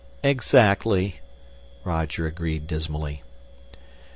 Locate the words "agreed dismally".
2.25-3.21